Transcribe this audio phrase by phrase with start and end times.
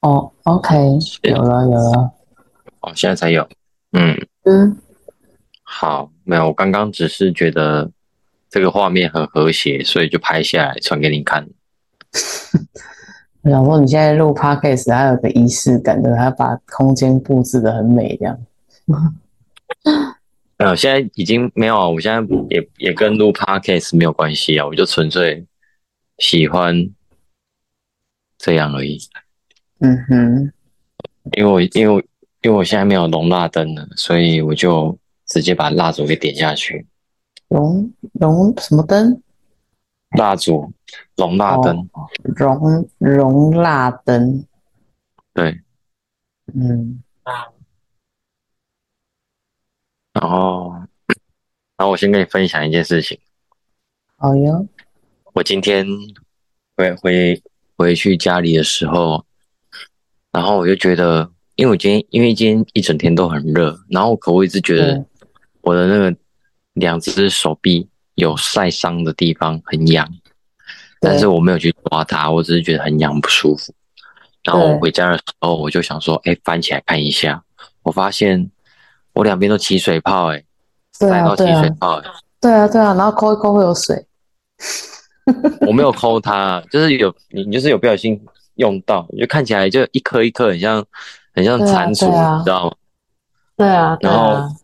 [0.00, 0.76] 哦，OK，
[1.22, 2.12] 有了有了，
[2.80, 3.48] 哦，现在才有。
[3.92, 4.76] 嗯，嗯，
[5.62, 7.90] 好，没有，我刚刚只是觉得
[8.48, 11.48] 这个画面很和谐，所以就拍下来传给你看。
[13.42, 18.38] 我想说你现在录 podcast 还有个仪式感的，还要把空间布置的很美，这样。
[20.58, 25.46] 呃，现在已经没有啊，我现在也也跟录 podcast 没有关系啊，我就纯粹
[26.18, 26.88] 喜欢
[28.38, 28.98] 这样而已。
[29.80, 30.52] 嗯哼，
[31.36, 32.00] 因为我因为我
[32.42, 34.96] 因为我现在没有龙蜡灯了，所以我就
[35.26, 36.86] 直接把蜡烛给点下去。
[37.48, 39.22] 容容什么灯？
[40.16, 40.72] 蜡烛，
[41.16, 41.88] 龙蜡灯，
[42.34, 44.44] 容容蜡灯。
[45.32, 45.60] 对，
[46.54, 47.02] 嗯，
[50.14, 50.72] 然后，
[51.76, 53.18] 然后我先跟你分享一件事情。
[54.16, 54.60] 好呀。
[55.34, 55.86] 我今天
[56.76, 57.42] 回回
[57.76, 59.24] 回去家里的时候，
[60.38, 65.04] 然后我就觉得，因为我今天因为今天一整天都很热，然后可我一直觉得
[65.62, 66.16] 我的那个
[66.74, 70.08] 两只手臂有晒伤的地方很痒，
[71.00, 73.74] 但是我没有去抓它，我只是觉得很痒不舒服。
[74.44, 77.42] 然后我回家的时候，我就想说，哎，翻起来看一下，
[77.82, 78.48] 我发现
[79.14, 80.44] 我两边都起水泡、哎，
[81.00, 82.08] 对啊晒到起水泡、哎
[82.40, 84.06] 对啊对啊，然后抠一抠会有水。
[85.66, 88.24] 我没有抠它，就是有你你就是有不小心
[88.58, 90.84] 用到，就看起来就一颗一颗很像
[91.34, 92.76] 很像蟾蜍，你知道吗？
[93.56, 94.56] 对啊对然后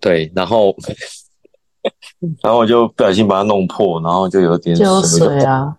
[0.00, 0.76] 对，然后
[2.42, 5.76] 然后我就不小心把它弄破，然后就有点水水啊。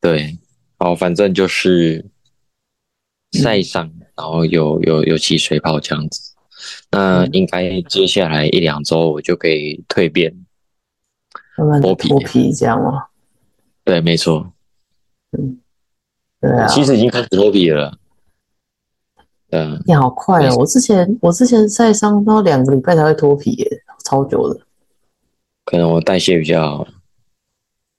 [0.00, 0.38] 对，
[0.78, 2.04] 然后，反正就是
[3.32, 6.34] 晒伤，然后有有有起水泡这样子。
[6.90, 10.34] 那嗯应该接下来一两周我就可以蜕变。
[11.56, 13.06] 慢慢地脱皮剥皮这样吗？
[13.84, 14.52] 对，没错，
[16.42, 17.96] 对啊，其实已经开始脱皮了。
[19.50, 20.56] 嗯，你好快哦！
[20.56, 24.60] 我之前我之前晒伤都两个礼拜才会脱皮耶，超久的，
[25.64, 26.86] 可能我代谢比较好，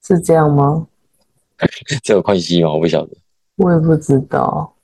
[0.04, 0.88] 是这样吗？
[2.04, 2.74] 这有关系吗？
[2.74, 3.16] 我不晓得。
[3.56, 4.76] 我也不知道。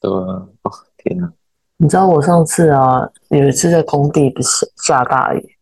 [0.00, 1.30] 对啊，哦天哪！
[1.76, 5.56] 你知道我上次啊，有一次在工地不是下大雨，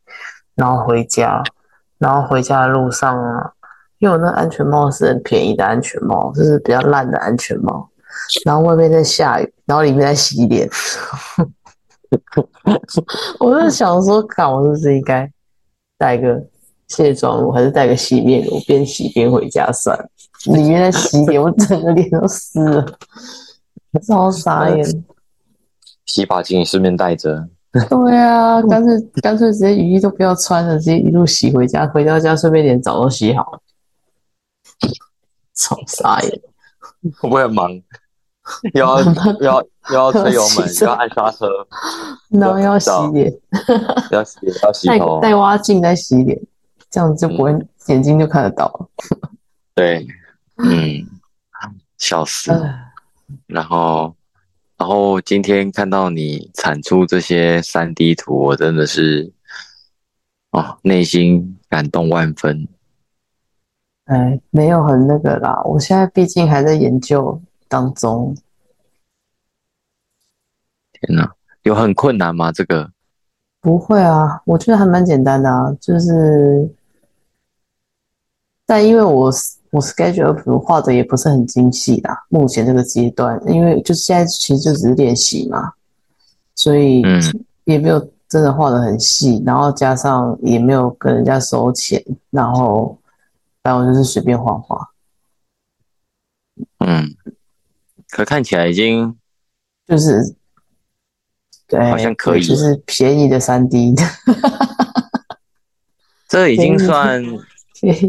[0.54, 1.42] 然后回家，
[1.98, 3.52] 然后回家的路上啊，
[4.00, 7.88] 因为我那安全帽是很便宜的安全帽，就是比较烂的安全帽，
[8.44, 10.68] 然后外面在下雨，然后里面在洗脸，
[13.38, 15.30] 我在想说，看我是不是应该
[15.96, 16.42] 带个
[16.88, 20.08] 卸妆乳，还是带个洗面乳，边洗边回家算了。
[20.46, 22.86] 里面在洗脸，我整个脸都湿了，
[24.08, 25.04] 超傻眼。
[26.06, 27.46] 洗发精顺便带着，
[27.90, 33.60] 对啊，干脆干脆直接雨衣都不要穿了，直接一路洗回家，回到家顺便连澡都洗好了，
[35.54, 36.40] 超傻眼。
[37.18, 37.70] 会不会很忙？
[38.74, 39.00] 又要
[39.38, 41.46] 又要又要吹油门，又要按刹车，
[42.30, 43.32] 然后要洗脸，
[44.10, 46.40] 要洗脸要洗带头，戴蛙镜再洗脸，
[46.90, 47.52] 这样就不会
[47.86, 48.88] 眼睛就看得到了。
[49.74, 50.06] 对，
[50.56, 51.06] 嗯，
[51.98, 52.50] 笑死。
[52.50, 52.86] 唉
[53.46, 54.12] 然后，
[54.76, 59.32] 然后今天看到你产出这些三 D 图，我真的是，
[60.50, 62.66] 哦，内心感动万分。
[64.10, 68.36] 哎，没有很那个啦，我现在毕竟还在研究当中。
[70.92, 71.32] 天哪，
[71.62, 72.50] 有很困难吗？
[72.50, 72.90] 这个？
[73.60, 76.68] 不会啊，我觉得还蛮简单的啊，就是，
[78.66, 79.30] 但因为我
[79.70, 85.72] 我 schedule 画的也不是很精细啦，目前这个阶段，因为就现在其实就只是练习嘛，
[86.56, 87.20] 所以嗯
[87.62, 92.98] 也没有真的画的很细，然后加上也没有跟人家收钱，然后
[93.62, 94.90] 反正我就是随便画画，
[96.78, 97.14] 嗯，
[98.08, 99.18] 可看起来已经
[99.86, 100.34] 就是
[101.66, 104.02] 对，好像可以就是便宜的三 D 的，
[106.28, 107.22] 这已经算，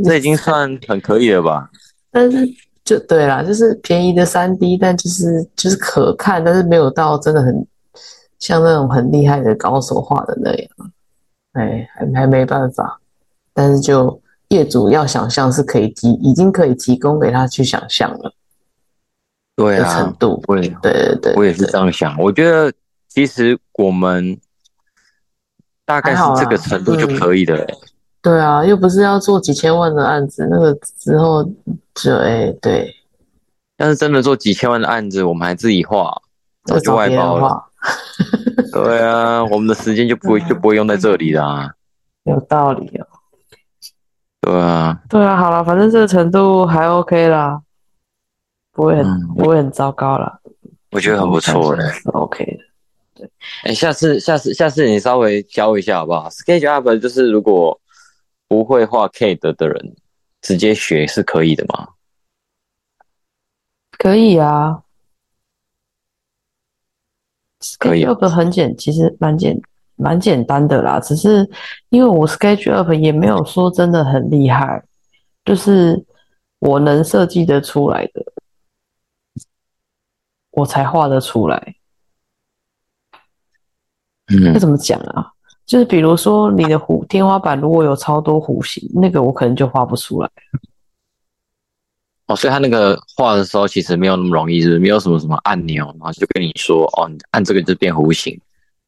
[0.04, 1.70] 这已经算很可以了吧？
[2.12, 2.38] 但是
[2.84, 7.68] 就对啦，就是便宜的三 D，但就是就是可看，但是没有到真的很
[8.40, 10.70] 像那种很厉害的高手画的那样，
[11.54, 13.00] 哎，还还没办法。
[13.54, 14.21] 但是就
[14.52, 18.34] 业主要想象是可以提，已经可以提供给他去想象了的
[19.56, 20.44] 对啊程，度。
[20.48, 22.18] 对对对，我也是这样想。
[22.20, 22.72] 我觉得
[23.08, 24.38] 其实我们
[25.86, 27.66] 大概是这个程度就可以的了。
[28.22, 31.44] 对啊，又不是要做几千万的案子，那个之后
[31.96, 32.94] 就哎对，
[33.78, 36.14] 但是真的做几千万的案子，我们还自己画，
[36.66, 37.50] 早就外包了。
[37.50, 37.70] 画，
[38.74, 41.74] 对啊，我们的时间就不会嗯就不会用在这里啦。
[42.26, 43.08] 有道理哦。
[44.42, 47.62] 对啊，对啊，好了，反正这个程度还 OK 啦。
[48.74, 50.40] 不会很、嗯不会很糟糕啦。
[50.92, 52.64] 我觉得很不错哎、是 OK 的。
[53.14, 53.30] 对
[53.64, 57.80] 哎、下次下次下次你稍微教一下好不好？SketchUp 就是如果
[58.48, 59.96] 不会画 CAD 的人，
[60.42, 61.90] 直接学是可以的吗？
[63.98, 64.82] 可以啊，
[67.78, 69.62] 可以啊 SketchUp 很简，其实蛮简
[70.02, 71.00] 蛮简单的啦。
[71.00, 71.50] 只是
[71.90, 74.84] 因为我 SketchUp 也没有说真的很厉害，
[75.46, 76.04] 就是
[76.60, 78.26] 我能设计得出来的，
[80.52, 81.76] 我才画得出来。
[84.34, 85.32] 嗯那怎么讲啊？
[85.66, 90.30] 就是比如说你的弧天花板如果有超多弧形，那个我可能就画不出来。
[92.28, 94.80] 哦，所以他那个画的时候其实没有那么容易，是不是？
[94.80, 98.40] 没有什么什么按钮，然后就跟你说，哦，你按这个就变弧形，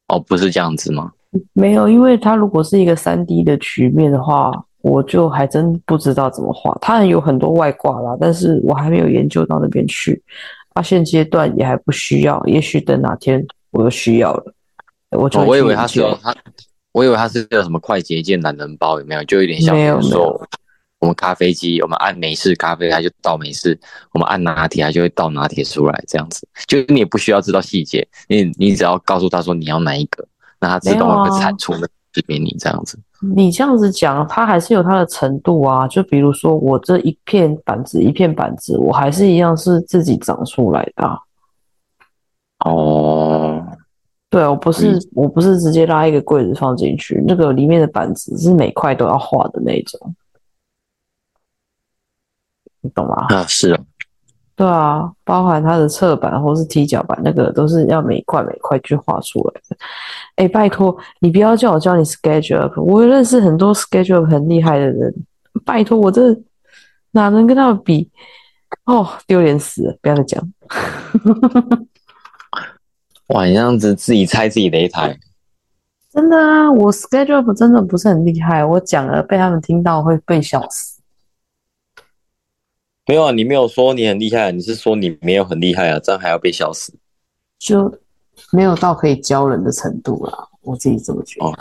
[0.08, 1.10] 哦，不是这样子吗？
[1.52, 4.52] 没有，因为它如果是一个三 D 的曲面的话，
[4.82, 6.76] 我就还真不知道怎么画。
[6.80, 10.22] 它有很多外挂啦，但是我还没有研究到那边去。
[10.74, 14.54] 啊，现阶段也还不需要，也许等哪天我又需要了，
[15.10, 16.34] 我就哦，我以为他是有他，
[16.92, 19.22] 我以为他是个什么快捷键懒人包，有没有？
[19.24, 20.46] 就有点像，没有比如说没有
[21.04, 23.76] 我们咖啡机，我们按美式咖啡，它就倒美式；
[24.12, 26.48] 我们按拿铁，它就会倒拿铁出来，这样子。
[26.66, 30.26] 就你也不需要知道细节，你你只要告诉他说你要哪一个，
[30.58, 31.88] 那它自动会产出那个
[32.26, 32.98] 给你这样子。
[33.36, 35.86] 你这样子讲，它还是有它的程度啊。
[35.88, 41.18] 就比如说我这一片板子一片板子，我还是一样是自己长出来的啊。
[42.64, 43.62] 哦，
[44.30, 50.14] 对啊，我不是我不是直接拉一个柜子放进去，那个里面的板子是每块都要画的那种，
[52.84, 53.26] 你懂吗？
[53.30, 53.80] 啊，是哦，
[54.54, 59.76] 对啊，包含它的侧板或是踢脚板，那个都是要每块每块去画出来的。
[60.36, 65.14] 哎，拜托你不要叫我教你 schedule up，我认识很多 schedule up 很厉害的人，
[65.64, 66.36] 拜托我这
[67.12, 68.10] 哪能跟他们比？
[68.84, 69.96] 哦，丢脸死了！
[70.02, 70.52] 不要再讲。
[73.28, 75.16] 哇，你这样子自己拆自己擂台，
[76.12, 80.93] 真的啊，我 schedule 真的不是很厉害，我讲了被他们听到会被笑死。
[83.06, 83.32] 没有啊？
[83.32, 85.98] 你没有说你很厉害，你是说你没有很厉害啊？
[85.98, 86.92] 这样还要被笑死？
[87.58, 87.92] 就
[88.50, 91.46] 没有到可以教人的程度啦，我自己这么觉得。
[91.46, 91.54] 哦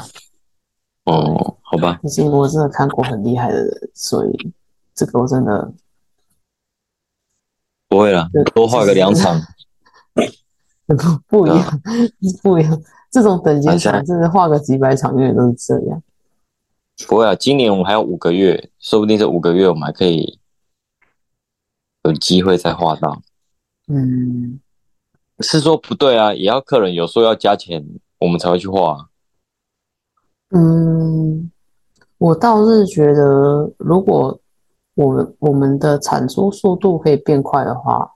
[1.06, 4.54] 哦，好吧，毕竟我真的看过很厉害的人，所以
[4.96, 5.74] 这个我真的
[7.90, 9.38] 不会了，多画个两场。
[10.86, 10.96] 不
[11.28, 11.82] 不一样，
[12.42, 12.82] 不一样。
[13.12, 16.02] 这种等级好像场真的画个几百场，永远都是这样。
[17.08, 20.40] 不会啊，今年我们还有五个月，说不定这五个月我们还可以
[22.04, 23.22] 有机会再画到。
[23.88, 24.60] 嗯，
[25.40, 27.86] 是说不对啊，也要客人有说要加钱，
[28.20, 29.10] 我们才会去画啊。
[30.56, 31.52] 嗯，
[32.18, 34.40] 我倒是觉得，如果
[34.96, 38.10] 我们我们的产出速度可以变快的话，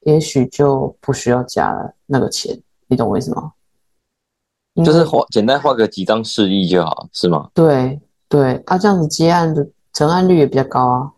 [0.00, 3.52] 也许就不需要加那个钱，你懂我意思吗？
[4.84, 7.50] 就是画简单画个几张示意就好，是吗？
[7.54, 11.12] 对对，啊，这样子接案的成案率也比较高啊。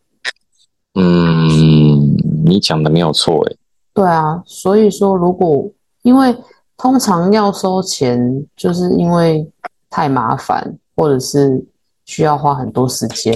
[0.94, 3.56] 嗯，你讲的没有错诶。
[3.94, 5.70] 对啊，所以说如果
[6.02, 6.36] 因为
[6.76, 9.48] 通常要收钱，就是因为
[9.88, 11.64] 太麻烦，或者是
[12.04, 13.34] 需要花很多时间，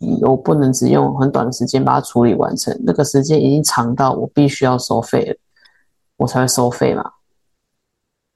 [0.00, 5.36] 嗯我不能只用很短的时间把它处理完成，那个时间已经长到我必须要收费了，
[6.16, 7.04] 我才会收费嘛。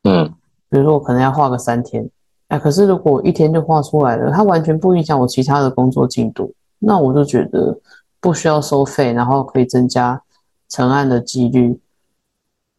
[0.05, 0.27] 嗯，
[0.69, 2.09] 比如说我可能要画个三天，
[2.49, 7.77] 哎，可是如果我一天就画出来了，它完全不影响我其他的工作进度，那我就觉得
[8.21, 10.23] 不需要收费，然后可以增加
[10.69, 11.81] 成案的几率，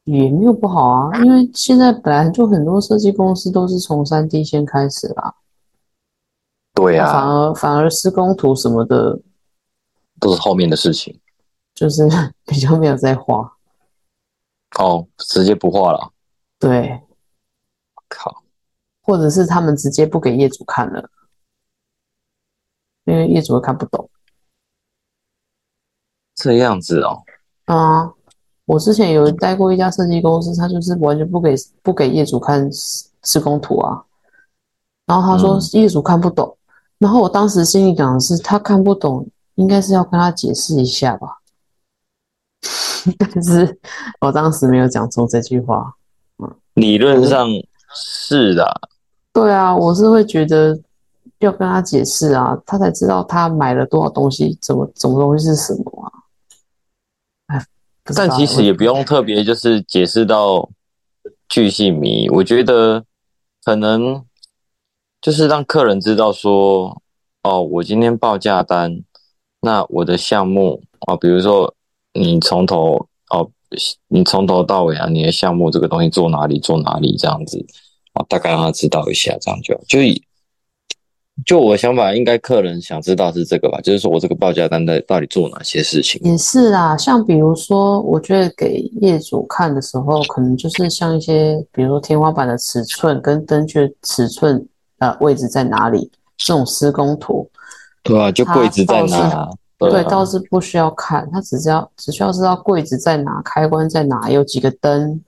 [0.04, 1.24] 也没有不好啊。
[1.24, 5.36] 因为现在本来就很多设计公司都是从三 D 先开始啦，
[6.74, 9.20] 对呀反啊，而反而施工图什么的，
[10.20, 11.20] 都是后面的事情。
[11.74, 12.10] 就是
[12.46, 13.54] 比较没有在画。
[14.80, 16.12] 哦，直接不画了。
[16.60, 17.02] 对，
[18.10, 18.44] 靠，
[19.04, 21.10] 或者是他们直接不给业主看了，
[23.06, 24.10] 因为业主会看不懂。
[26.38, 27.22] 这样子哦。
[27.66, 28.10] 啊，
[28.64, 34.02] 我之前有待过一家设计公司，他就是完全不给不给业主看施施工图啊。
[35.06, 36.58] 然后他说嗯业主看不懂，
[37.00, 41.38] 然后我当时心里想的是，他看不懂，应该是要跟他解释一下吧。
[43.18, 43.80] 但是
[44.22, 45.94] 我当时没有讲出这句话。
[46.40, 47.48] 嗯理论上
[47.92, 48.70] 是的，
[49.34, 50.80] 对啊，我是会觉得
[51.40, 55.97] 要跟他解释啊，他才知道他买了多少东西，怎么什么东西是什么
[58.16, 60.70] 但其实也不用特别就是解释到
[61.50, 63.04] 巨细迷，我觉得
[63.64, 64.24] 可能
[65.22, 67.02] 就是让客人知道说，
[67.44, 69.02] 哦，我今天报价单，
[69.62, 71.74] 那我的项目哦，比如说
[72.14, 73.50] 你从头哦，
[74.08, 77.66] 你从头到尾啊，你的项目这个东西做哪里做哪里这样子，
[78.14, 80.22] 哦，大概让他知道一下，这样就就以
[81.46, 86.20] 就我想法，应该客人想知道是这个吧，就是说我这个报价单在到底做哪些事情。
[86.24, 94.68] 也是啦，像比如说，我觉得给业主看的时候，可能就是像一些，比如说天花板的尺寸跟灯具尺寸
[94.98, 97.50] 呃位置在哪里这种施工图，
[98.04, 99.50] 对啊，就柜子在哪？
[99.78, 105.22] 对，倒是不需要看，他只需要只需要知道柜子在哪，开关在哪，有几个灯。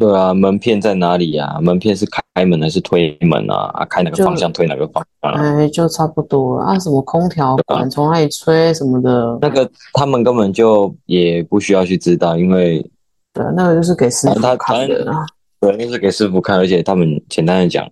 [0.00, 1.58] 对啊，门片在哪里呀？
[1.60, 3.68] 门片是开门还是推门啊？
[3.74, 5.30] 啊，开哪个方向推哪个方向？
[5.32, 6.78] 哎，就差不多啊。
[6.78, 12.80] 什么空调管从哪里吹什么的，那个他们根本就也不需要去知道，因为
[13.34, 15.26] 对，那个就是给师傅看的啊。
[15.60, 17.86] 对，那是给师傅看，而且他们简单的讲，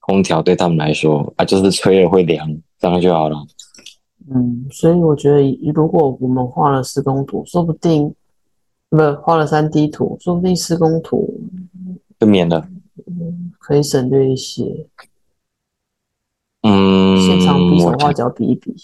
[0.00, 2.48] 空调对他们来说啊，就是吹了会凉，
[2.80, 3.36] 这样就好了。
[4.34, 8.14] 嗯，所以我觉得，如果我们画了施工图，说不定。
[8.96, 11.40] 不，画了三 D 图，说不定施工图
[12.20, 12.68] 就免了，
[13.58, 14.86] 可以省略一些。
[16.62, 18.74] 嗯，现场比手画脚比一比。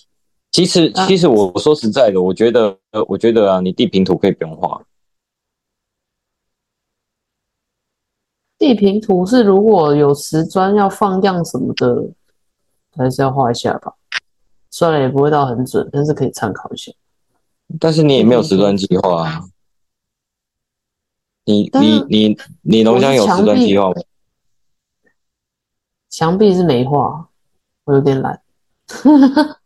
[0.50, 2.76] 其实，其实我说实在的，我觉得，
[3.06, 4.82] 我觉得啊，你地平图可以不用画。
[8.58, 12.10] 地平图是如果有瓷砖要放样什么的，
[12.96, 13.94] 还是要画一下吧。
[14.70, 16.92] 算了也不会到很准，但是可以参考一下。
[17.78, 19.44] 但是你也没有瓷砖计划啊。
[21.44, 23.94] 你你你你龙江有瓷砖计划吗？
[26.08, 27.28] 墙壁是没画，
[27.84, 28.40] 我有点懒。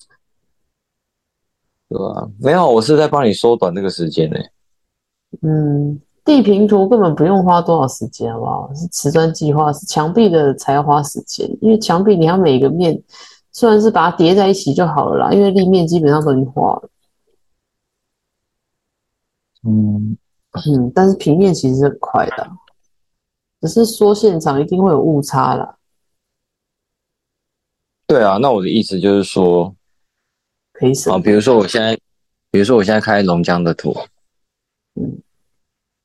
[1.88, 2.28] 对吧？
[2.40, 4.37] 没有，我是在帮你缩短这个时间呢。
[5.43, 8.73] 嗯，地平图根本不用花多少时间，好不好？
[8.75, 13.02] 是瓷砖计划，是墙壁的才要花时间，因为墙壁你要每个面，
[13.52, 16.90] 虽然是把它叠在一起就好了啦，因为立面基本上都已经画了。
[19.62, 20.16] 嗯。
[20.54, 22.50] 嗯，但是平面其实很快的，
[23.61, 25.78] 只是说现场一定会有误差啦。
[28.06, 29.75] 对啊，那我的意思就是说，
[30.73, 31.18] 可以省啊。
[31.18, 31.99] 比如说我现在，
[32.52, 33.92] 比如说我现在开龙江的图，
[34.94, 35.20] 嗯，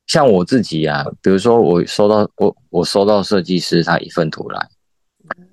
[0.08, 4.68] 像我自己啊，比如说我收到我我收到设计师他一份图来，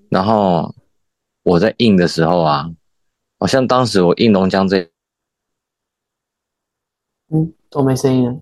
[0.08, 0.74] 然后
[1.42, 2.70] 我在印的时候啊，
[3.38, 4.88] 好像当时我印龙江这，
[7.28, 8.40] 嗯，都没声音了。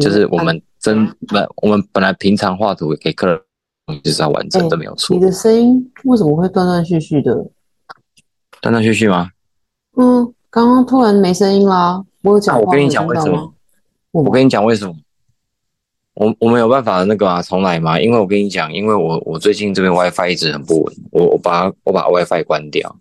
[0.00, 3.40] 就是我们真不，我们本来平常画图给客人
[4.02, 5.14] 就是要完整的，没有错。
[5.16, 7.34] 你的声音为什么会断断续续的？
[8.60, 9.30] 断断续续吗？
[9.96, 12.04] 嗯，刚刚突然没声音啦。
[12.22, 13.54] 我有讲，我跟你讲为什么？
[14.12, 14.94] 我跟你讲为什么？
[16.14, 17.98] 我我们有办法那个啊重来吗？
[18.00, 22.94] 因为我跟你讲，因为我我最近这边 WiFi 一直很不稳，我我把我把 WiFi 关掉。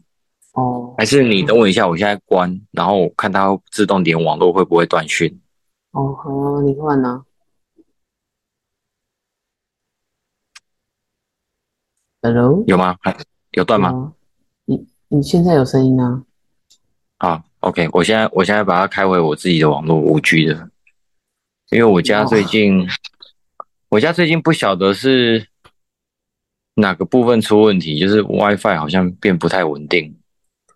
[0.54, 0.94] 哦。
[0.98, 5.40] 还是你等我一下，我现在关，然后看它自动连网络会不会断讯。
[5.91, 7.25] 哦，好啊，你换呢
[12.22, 12.96] ？Hello，有吗？
[13.01, 13.17] 还
[13.51, 14.13] 有断吗？
[14.65, 16.24] 你你现在有声音啊？
[17.17, 20.69] 啊，OK，我现在我现在把它开回我自己的网络五 G 的，
[21.72, 22.88] 因为我家最近
[23.89, 25.48] 我家最近不晓得是
[26.75, 30.15] 哪个部分出问题，就是 WiFi 好像变不太稳定。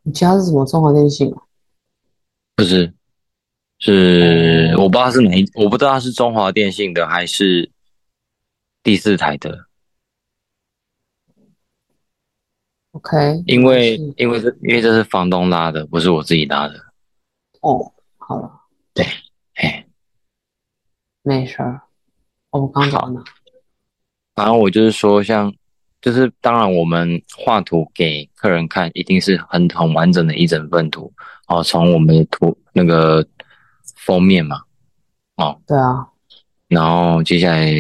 [0.02, 1.44] 你家是什么中华电信啊？
[2.56, 2.94] 不是。
[3.86, 7.70] 是我不知道是哪，我不知道是中华电信的还是
[8.82, 9.68] 第四台的。
[12.92, 16.76] OK，因为因为这因为这是房东拉的，不是我自己拉的。
[17.60, 18.50] 哦，好了，
[18.94, 19.06] 对，
[19.56, 19.86] 哎，
[21.22, 21.82] 没事儿。
[22.52, 23.22] 我刚讲呢。
[24.34, 25.54] 然后我就是说，像
[26.00, 31.12] 就是当然，我们画图给客人看，一定是很很完整的一整份图。
[31.48, 33.28] 哦，从我们的图那个。
[33.96, 34.64] 封面嘛，
[35.36, 36.08] 哦，对啊，
[36.68, 37.72] 然后接下来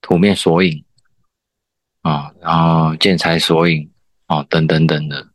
[0.00, 0.84] 图面索引
[2.02, 3.90] 啊，然后建材索引
[4.26, 5.28] 啊，等等等的，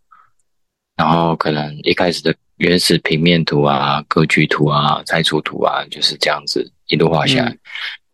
[0.96, 7.58] 然后可能一开始的原始平面图啊、格局图啊、拆除图啊，就是这样子一路画下来。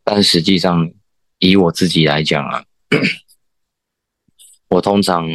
[0.03, 0.89] 但实际上，
[1.39, 2.63] 以我自己来讲啊，
[4.69, 5.27] 我通常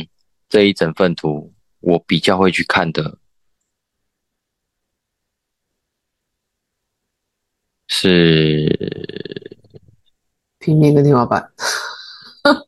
[0.48, 3.18] 这一整份图，我比较会去看的。
[7.88, 8.68] 是
[10.58, 11.50] 平面跟天花板，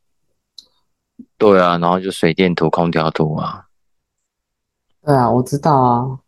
[1.39, 3.67] 对啊，然后就水电图、空调图啊，
[5.03, 6.19] 对啊，我知道啊，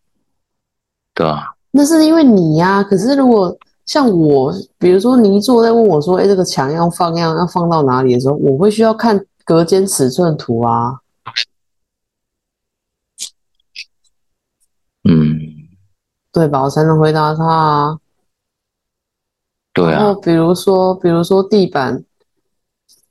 [1.15, 2.83] 对啊，那是因为你呀。
[2.83, 11.01] 可是如果像我，比如说你坐在问我说：“哎，这个墙要放样要放到哪里？”的时候，我会需要看隔间尺寸图啊。
[15.05, 15.39] 嗯，
[16.33, 16.63] 对吧？
[16.63, 17.99] 我才能回答他啊。
[19.79, 22.03] 对啊然后，比如说，比如说地板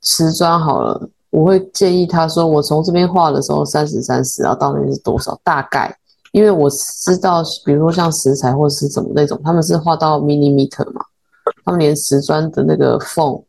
[0.02, 5.38] 瓷砖好了，我会建议他说，我从这边画的时候三十三十，然后到那边是多少？
[5.42, 5.96] 大概，
[6.32, 11.02] 因为我知道，比如说像石材或者是怎么那种，他们是画到 millimeter 嘛，
[11.64, 13.42] 他们连瓷砖的那个缝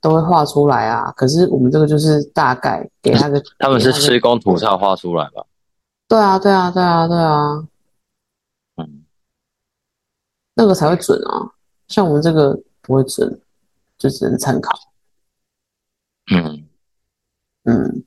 [0.00, 1.12] 都会画出来啊。
[1.12, 5.44] 可是我们这个就是大概给他个， 他们是施工图上画出来吧？
[6.08, 7.64] 对啊，对啊，对啊，对啊，
[8.76, 9.04] 嗯，
[10.54, 11.52] 那个才会准啊。
[11.88, 13.40] 像我们这个不会准，
[13.98, 14.78] 就只能参考。
[16.32, 16.66] 嗯，
[17.64, 18.04] 嗯，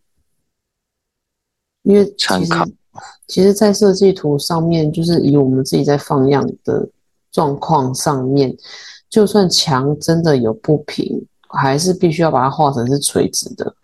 [1.83, 2.65] 因为参考
[3.27, 6.89] 其实，在设计图上面，就是以我们自己在放样的
[7.31, 8.55] 状况上面，
[9.09, 13.75] 就算墙真的有不平，还是必须要把它画成是垂直的。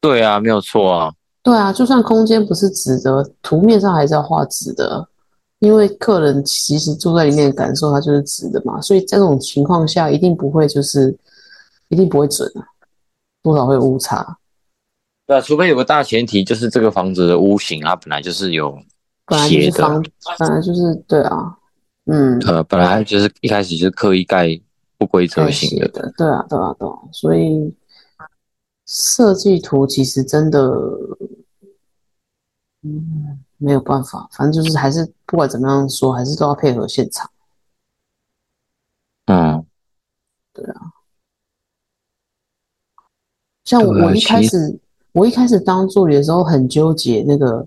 [0.00, 1.12] 对啊，没有错啊。
[1.42, 5.08] 对啊，就算空间不是直的，图面上还是要画直的，
[5.60, 8.80] 因为客人其实住在里面的感受，它就是直的嘛。
[8.80, 11.16] 所以在这种情况下，一定不会就是
[11.88, 12.62] 一定不会准啊，
[13.42, 14.38] 多少会有误差。
[15.26, 18.78] 对啊，除非有个大前提，就是这个房子的屋型啊本来就是有
[19.46, 20.02] 斜的，
[20.38, 21.58] 本来就是对啊，
[22.06, 24.48] 嗯，呃，本来就是一开始就是刻意盖
[24.96, 25.86] 不规则型的。
[25.86, 27.74] 斜的，对啊，对啊，对啊，所以
[28.86, 30.58] 设计图其实真的，
[32.82, 37.30] 嗯，没有办法，反正就是还是不管怎么样说，还是都要配合现场。
[39.26, 39.66] 嗯，
[40.52, 40.92] 对啊
[43.64, 44.80] 像我一开始，
[45.12, 47.66] 我一开始当助理的时候很纠结那个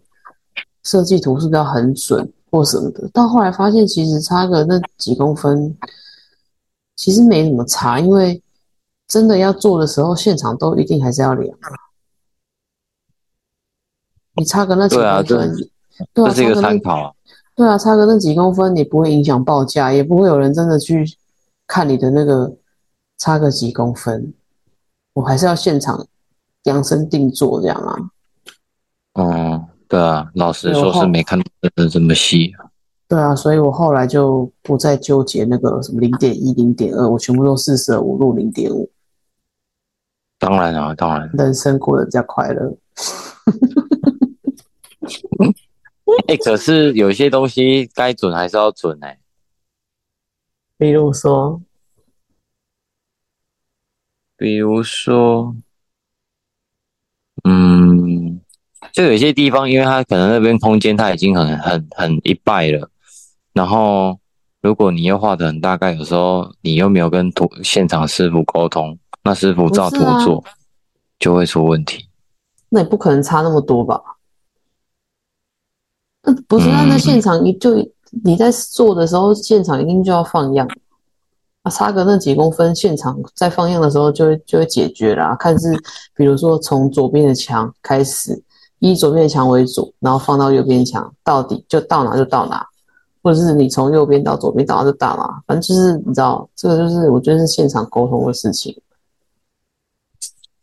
[0.82, 5.78] 设计图是不是要很准或什么的，到后来发现其实差个那几公分，
[6.96, 8.42] 其实没什么差，因为
[9.08, 11.56] 真的要做的时候，现场都一定还是要量。
[14.34, 15.56] 你差个那几公分，
[16.14, 17.12] 对啊，这是一个参考啊。
[17.56, 21.06] 对啊，差个那几公分，你不会影响报价，也不会有人真的去
[21.68, 22.52] 看你的那个
[23.18, 24.34] 差个几公分。
[25.14, 26.08] 我还是要现场
[26.64, 27.96] 量身定做这样啊。
[29.14, 32.66] 嗯，对啊，老实说是没看到真的这么细啊。
[33.08, 38.90] 对啊，所以我后来就不再纠结那个什么零点一、零点二，我全部都四舍五入零点五，
[40.40, 41.30] 当然啊，当然。
[41.34, 42.74] 人生过得比较快乐。
[46.28, 49.20] 哎、可是有些东西该准还是要准哎、
[50.78, 51.62] 比如说，
[54.38, 55.56] 比如说，
[57.44, 58.42] 嗯，
[58.92, 62.90] 就有些地方，因为它可能那边空间它已经很很很一败了，
[63.54, 64.20] 然后
[64.62, 70.44] 如果你又画的很大概，有时候你又没有跟图现场师傅沟通，那师傅照图做，
[71.20, 72.08] 就会出问题。
[72.70, 74.02] 那也不可能差那么多吧？
[76.24, 77.76] 那不是，那那嗯现场你就
[78.24, 80.68] 你在做的时候，现场一定就要放样。
[81.64, 85.36] 啊，差个那几公分，现场在放样的时候就会就会解决啦。
[85.36, 85.72] 看是
[86.16, 88.42] 比如说从左边的墙开始，
[88.80, 92.66] 以左边的墙为主，然后放到右边墙，到底就到哪就到哪，
[93.22, 98.76] 或者是你从右边到左边到哪就到哪，反正就是你知道，这个就是我觉得是现场沟通的事情。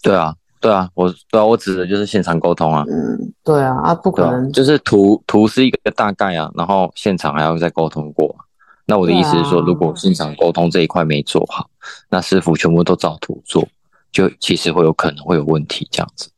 [0.02, 8.44] 对啊，对啊，我对啊，我指的就是现场沟通啊，嗯，对啊，啊不可能，就是图图是一个大概啊，然后现场还要再沟通过啊。
[8.86, 11.68] 那我的意思是说，啊如果现场沟通这一块没做好，
[12.08, 13.66] 那师傅全部都照图做，
[14.10, 16.30] 就其实会有可能会有问题这样子。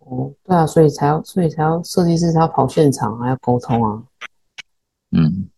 [0.00, 4.02] 哦，对啊，所以才要，所以才要设计师才要跑现场，还要沟通啊。
[5.12, 5.48] 嗯，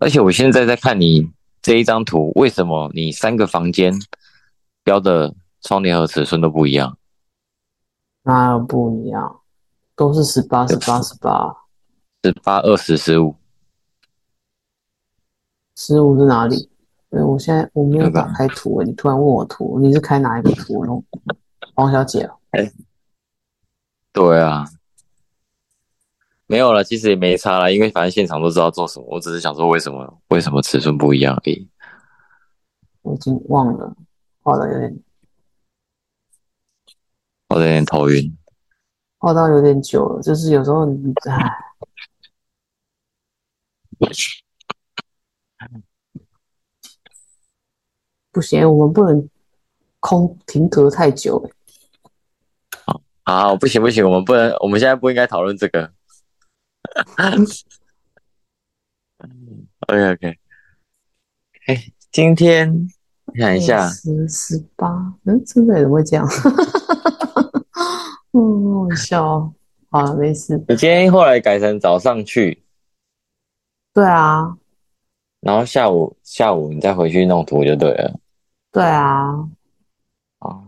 [0.00, 1.26] 而且我现在在看你
[1.62, 3.92] 这一张图，为什么你三个房间
[4.84, 6.97] 标的窗帘和尺寸都不一样？
[8.28, 9.40] 哪有不一样？
[9.96, 11.56] 都是十八、十八、十八，
[12.22, 13.34] 十八、二十、十五，
[15.76, 16.68] 十五是哪里？
[17.08, 20.92] 对，我现在我没有打开图，你突然问我图，你是开哪一个图呢？
[21.74, 22.36] 黄小姐哦，
[24.12, 24.66] 对啊，
[26.46, 31.66] 没有了，其实也没差了，因为反正现场都知道做什么，我只是想说为什么为什么尺寸不一样而已。
[33.00, 33.96] 我已经忘了，
[34.42, 34.94] 画的有点
[37.48, 38.36] 我有点头晕。
[39.18, 41.66] 画到有点久了，就是有时候你唉，
[48.30, 49.28] 不行，我们不能
[49.98, 51.52] 空停格太久诶。
[53.24, 55.92] 好，不行不行，我们不能，我们现在不应该讨论这个。
[59.88, 60.38] OK OK，
[61.66, 62.88] 哎，今天
[63.24, 64.88] 我想一下，十十八，
[65.24, 66.24] 嗯，真的怎么会这样？
[68.32, 69.52] 嗯，好好笑哦。
[69.90, 70.62] 好了，没事。
[70.68, 72.62] 你今天后来改成早上去，
[73.94, 74.54] 对啊，
[75.40, 78.14] 然后下午下午你再回去弄图就对了。
[78.70, 79.30] 对啊，
[80.40, 80.62] 哦，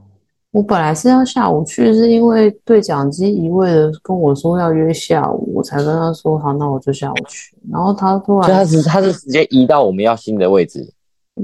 [0.53, 7.55] 我本来是要下午去，是因为对讲机一味的跟我说要约下午，我才跟他说好，那我就下午去。
[7.71, 10.95] 然后他突然就他是他是直接移到我们要新的位置。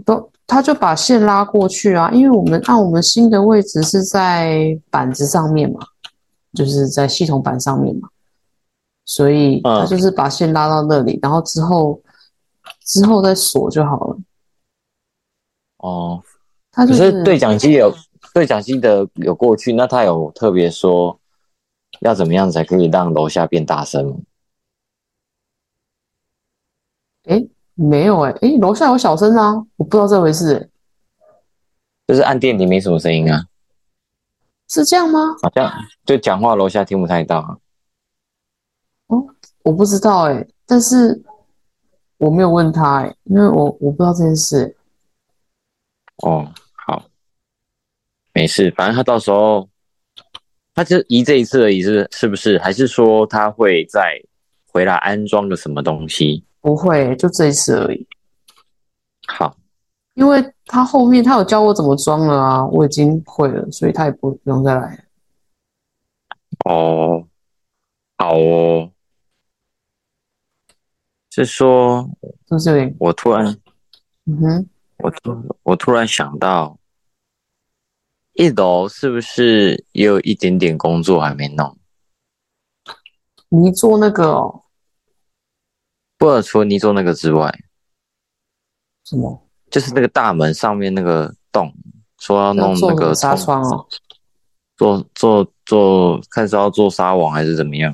[0.05, 5.81] 都，他就把线拉过去啊，因为我们按我们新的位置是在板子上面嘛，
[6.57, 8.09] 就是在系统板上面嘛，
[9.05, 12.01] 所以嗯他就是把线拉到那里，然后之后
[12.85, 14.19] 之后再锁就好了。
[15.77, 16.23] 哦，
[16.73, 17.95] 可是对讲机有
[18.35, 21.21] 对讲机的有过去，那他有特别说
[22.01, 24.17] 要怎么样才可以让楼下变大声吗？
[27.25, 30.71] 诶没有诶诶楼下有小声啊，我不知道这回事、诶
[32.07, 33.45] 就是按电铃没什么声音啊，
[34.69, 35.37] 是这样吗？
[35.43, 35.73] 好像
[36.05, 37.57] 就讲话楼下听不太到啊。
[39.63, 41.21] 我不知道哎但是
[42.19, 47.05] 我没有问他哎因为我我不知道这件事、诶哦，好，
[48.33, 49.69] 没事，反正他到时候
[50.75, 52.59] 他就移这一次而已，是是不是？
[52.59, 54.21] 还是说他会再
[54.73, 56.45] 回来安装个什么东西？
[56.61, 58.07] 不会，就这一次而已。
[59.27, 59.57] 好，
[60.15, 65.07] 因为他后面他有教我怎么装了啊，我已经会了，所以他也不不用再来。
[66.65, 67.27] 哦，
[68.19, 68.91] 好哦，
[71.31, 72.11] 是说
[72.49, 72.97] 是不是有点？
[72.99, 73.47] 我突然
[74.25, 76.79] 嗯哼，我突我突然想到，
[78.33, 81.79] 一楼是不是也有一点点工作还没弄？
[83.49, 84.65] 你做那个哦，
[86.19, 87.57] 不然除了你做那个之外，
[89.05, 89.46] 什么？
[89.71, 91.75] 就是那个大门上面那个洞，
[92.19, 93.87] 说要弄那个纱窗哦？
[94.77, 97.93] 做做做，看是要做纱网还是怎么样？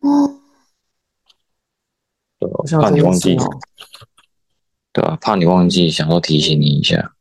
[0.00, 0.40] 哦，
[2.38, 3.36] 对怕你忘记。
[4.92, 7.14] 对吧、怕你忘记，想说提醒你一下。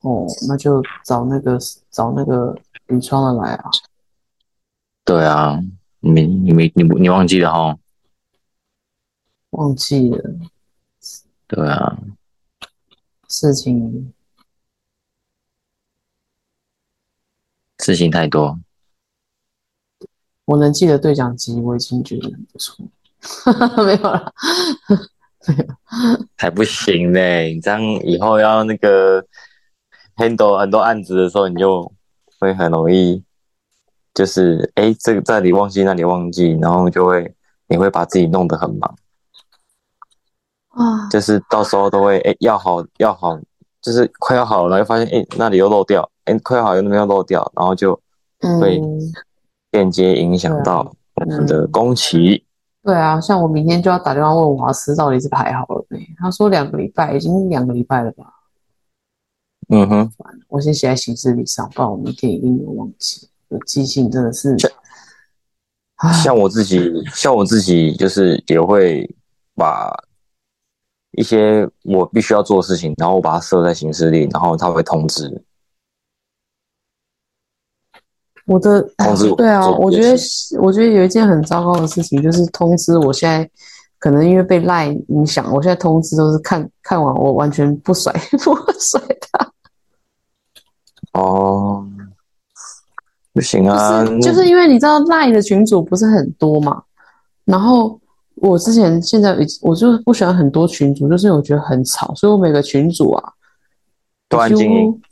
[0.00, 1.58] 哦，那就找那个
[1.90, 2.54] 找那个
[2.88, 3.70] 铝窗的来啊。
[5.02, 5.58] 对啊，
[6.00, 7.78] 你没你没你不你忘记了哈？
[9.52, 10.22] 忘记了
[11.50, 11.98] 对啊，
[13.28, 14.12] 事情，
[17.78, 18.60] 事情太多。
[20.44, 22.86] 我能记得对讲机，我已经觉得很不错。
[23.84, 24.32] 没有了，
[25.48, 25.76] 没有，
[26.36, 27.52] 还不行嘞！
[27.52, 29.20] 你这样以后要那个
[30.14, 31.92] handle 很多案子的时候，你就
[32.38, 33.24] 会很容易，
[34.14, 37.34] 就是哎，这个这里忘记，那里忘记，然后就会
[37.66, 38.96] 你会把自己弄得很忙，
[40.70, 43.38] 啊，就是到时候都会哎要好要好，
[43.82, 47.94] 就是快要好了，又发现哎那里又漏掉，哎快要好又那边又漏掉，然后就
[48.60, 49.00] 会嗯，
[49.72, 52.44] 间接影响到我们的工期。
[52.82, 55.98] 对啊，像我明天就要打电话问瓦斯到底是排好了没？
[56.18, 58.24] 他说两个礼拜，已经两个礼拜了吧？
[59.68, 60.12] 嗯哼，
[60.48, 63.28] 我先写在行事历上，不然我明天一定有忘记。
[63.48, 64.56] 我记性真的是，
[66.22, 69.08] 像我自己，像我自己就是也会
[69.54, 69.92] 把
[71.12, 75.42] 一些我必须要做的事情，然后我把它设在行事历，然后它会通知。
[78.46, 80.16] 我的通知我对啊，我觉得
[80.60, 83.48] 我觉得有一件很糟糕的事情，就是通知我现在
[83.98, 89.52] 可能因为被赖影响，我现在通知都是看看完我完全不甩 不甩它，
[91.12, 91.86] 哦，
[93.32, 96.82] 不行啊，就是就是因为你知道赖的群主不是很多嘛，
[97.44, 98.00] 然后
[98.40, 103.32] 我之前现在我就是不喜欢很多群主，就是我觉得很吵，所以我每个群主啊
[104.28, 105.02] 都按静音。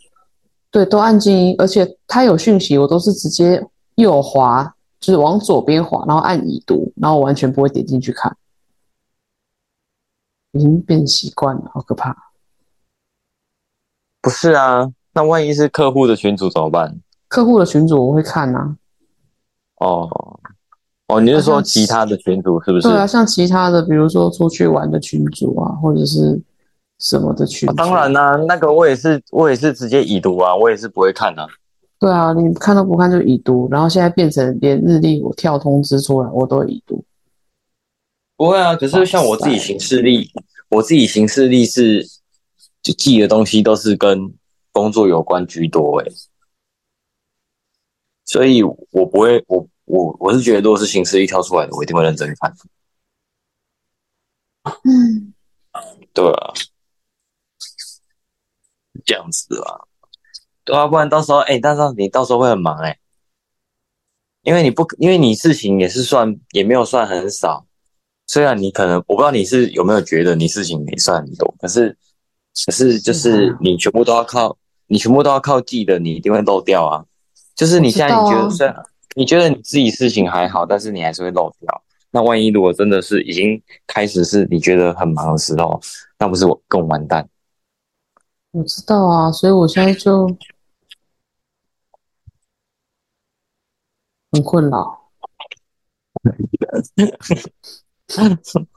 [0.71, 8.37] 对，都按静音，而且他有讯息，我都是直接右滑，就是往左边滑，然后按已读，然后我完全不会点进去看，
[10.53, 12.15] 已经变习惯了，好可怕。
[14.21, 17.01] 不是啊，那万一是客户的群主怎么办？
[17.29, 18.77] 客户的群主我会看啊，
[19.77, 20.39] 哦
[21.09, 22.89] 哦，你是说其他的群组是不是？
[22.89, 26.39] 对啊，像其他的，比如说出去玩的群组啊，或者是
[26.99, 31.47] 什么的群当然啦、那个我也是，我也是直接已读啊，我也是不会看啊。
[31.99, 37.03] 对啊，你看都不看就已读，然后现在变成连日历我跳通知出来我都已读，
[38.37, 40.31] 不会啊，只是像我自己行事历，
[40.69, 42.07] 我自己行事历是
[42.83, 44.31] 就记的东西都是跟
[44.73, 46.13] 工作有关居多诶、
[48.27, 48.75] 所以我
[49.07, 52.55] 不会，我我我是觉得，如果是新事历挑出来的，我一定会认真看。
[54.85, 55.33] 嗯，
[56.13, 56.53] 对啊，
[59.05, 59.81] 这样子啊，
[60.65, 62.99] 对啊，不然到时候哎、但是你到时候会很忙哎、
[64.43, 67.67] 因为你不，因为你事情也是算也没有算很少，
[68.27, 71.97] 虽然你可能我不知道你是有没有觉得你事情没算很多，可是
[72.67, 77.05] 可是就是你全部都要靠你全部都要靠记的，你一定会漏掉啊。
[77.55, 78.77] 就是你现在你觉得虽然
[79.19, 81.83] 你觉得你自己事情还好，但是你还是会漏掉。
[82.13, 85.81] 那万一如果真的是已经开始是你觉得很忙的时候，
[86.21, 87.29] 那不是我更完蛋？
[88.53, 90.29] 我知道啊，所以我现在就
[94.31, 95.11] 很困扰。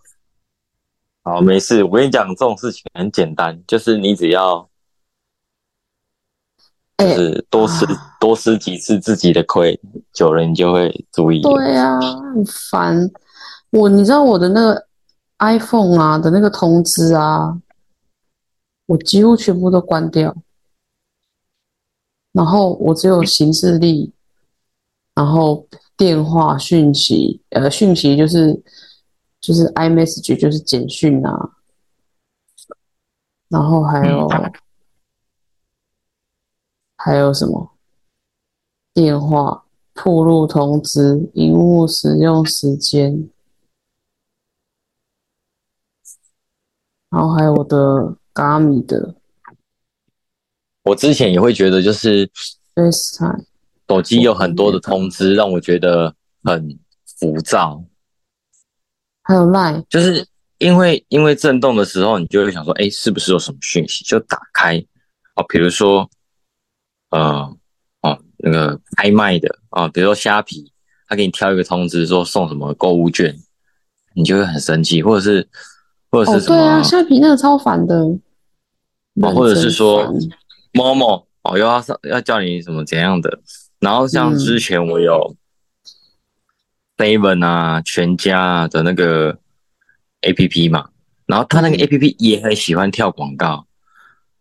[1.24, 1.84] 好，没事。
[1.84, 4.68] 我跟你讲，这种事情很简单，就是你只要，
[7.02, 7.86] 就是多吃
[8.20, 9.80] 多吃几次自己的亏，
[10.14, 11.42] 久了你就会注意。
[11.42, 13.10] 对呀，很烦。
[13.72, 14.88] 我你知道我的那个
[15.40, 17.58] iPhone 啊的那个通知啊，
[18.86, 20.36] 我几乎全部都关掉，
[22.34, 24.12] 然后我只有行事历，
[25.16, 28.62] 然后电话讯息，呃，讯息就是
[29.40, 31.52] 就是 iMessage 就是简讯啊，
[33.48, 34.28] 然后还有
[37.04, 37.76] 还有什么
[38.94, 43.30] 电话、铺路通知、荧幕使用时间。
[47.10, 49.16] 然后还有我的 Gami 的，
[50.84, 52.30] 我之前也会觉得就是
[52.76, 53.46] FaceTime
[53.90, 56.80] 手机有很多的通知，让我觉得很
[57.20, 57.84] 浮躁。
[59.24, 60.26] 还有 Line，就是
[60.60, 64.04] 因为因为震动的时候，你就会想说，哎，是不是有什么讯息？
[64.06, 64.78] 就打开
[65.36, 66.10] 哦，比如说，
[67.12, 67.56] 呃，
[68.02, 70.74] 哦，那个拍卖的啊，比如说虾皮，
[71.08, 73.38] 他给你挑一个通知说送什么购物券，
[74.16, 75.48] 你就会很生气，或者是。
[76.14, 76.58] 或者是什么？
[76.58, 77.96] 对啊，虾皮那个超烦的。
[79.22, 80.14] 哦，或者是说，
[80.74, 83.40] 某某哦，又要上要叫你什么怎样的？
[83.80, 85.38] 然后像之前我有
[87.00, 89.38] seven 啊、全家的那个
[90.24, 90.90] A P P 嘛，
[91.28, 93.66] 然后他那个 A P P 也很喜欢跳广告，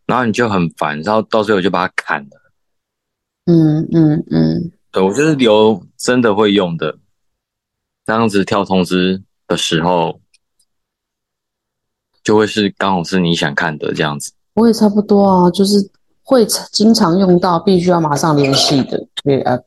[0.07, 2.40] 然后你就很烦，然后到最后就把它砍了。
[3.51, 6.99] 嗯嗯嗯，对我就是留真的会用的，
[8.07, 10.21] 这样子跳通知的时候。
[12.23, 15.91] 就会是刚好是你想看的这样子，我也差不多啊，就是
[16.23, 19.59] 会经常用到，必须要马上联系的，对啊，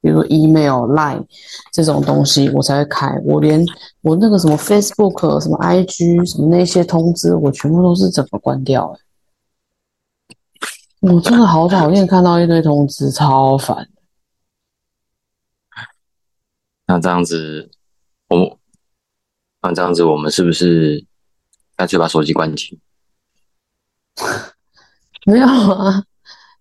[0.00, 1.26] 比如 email、line
[1.72, 3.12] 这种东西我才会开。
[3.24, 3.62] 我连
[4.02, 8.86] 我那个什么 Facebook、什么 IG、什么那些通知，我全部都是整个关掉。
[8.96, 9.03] 哎，
[11.12, 13.88] 我真的好讨厌看到一堆通知，超烦。
[16.86, 17.70] 那这样子，
[18.28, 18.58] 我
[19.60, 21.04] 那这样子，我们是不是？
[21.76, 22.78] 干脆把手机关机。
[25.26, 26.04] 没有啊，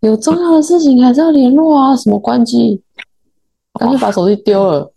[0.01, 1.95] 有重要的事情还是要联络啊。
[1.95, 2.83] 什么关机？
[3.73, 4.93] 干脆把手机丢了。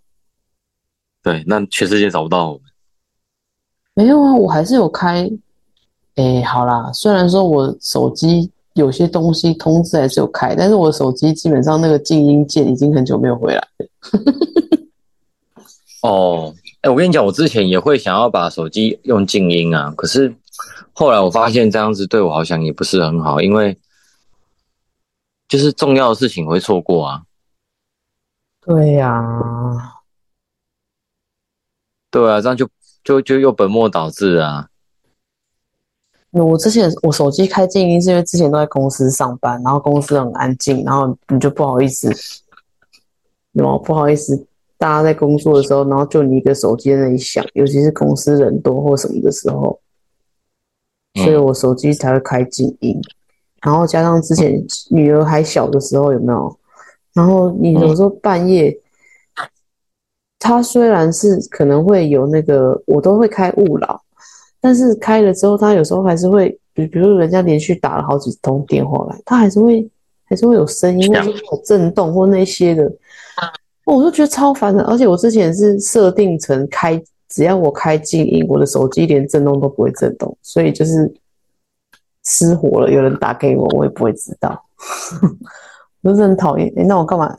[1.22, 2.62] 对，那全世界找不到我们。
[3.94, 5.30] 没有啊，我还是有开。
[6.16, 13.88] 哎，好啦，虽然说我手机有些东西通知还是有开，但是我手机基本上那个静音键已经很久没有回来了。
[16.08, 16.54] 哦。
[16.88, 20.32] 我跟你讲，我之前也会想要把手机用静音啊，可是
[20.92, 23.76] 后来我发现这样子对我好像也不是很好，因为
[25.48, 27.22] 就是重要的事情会错过啊。
[28.60, 29.20] 对呀，
[32.08, 32.68] 对啊，这样就
[33.02, 34.68] 就就又本末倒置啊。
[36.44, 42.10] 我之前我手机开静音是因为之前都在公司上班，然后公司很安静，然后你就不好意思，
[43.52, 44.46] 有不好意思。
[44.78, 49.80] 大家在工作的时候，然后就你一个手机在那里响，尤其是公司人多或什么的时候，
[51.14, 53.00] 所以我手机才会开静音。
[53.62, 56.58] 然后加上之前女儿还小的时候，有没有？
[57.14, 58.78] 然后你有时候半夜，
[60.38, 64.02] 它虽然是可能会有那个，我都会开勿扰，
[64.66, 69.88] 但是开了之后，它有时候还是会，比比如人家连续打了好几通电话来，它还是会
[70.24, 72.92] 还是会有声音，或者有震动或那些的。
[73.84, 81.14] 我就觉得超烦的，而且我之前是设定成开，只要我开静音，我的手机连震动都不会震动，所以就是
[82.24, 84.60] 失火了，有人打给我，我也不会知道。
[86.02, 87.32] 我就是很讨厌，哎，那我干嘛？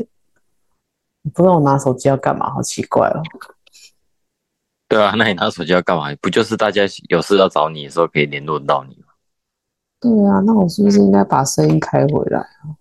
[1.33, 2.49] 不知道我拿手机要干嘛？
[2.53, 3.21] 好奇怪哦。
[4.87, 6.13] 对啊，那你拿手机要干嘛？
[6.21, 9.07] 不就是大家有事要找你的时候可以联络到你吗？
[9.99, 12.71] 对啊，那我是不是应该把声音开回来啊？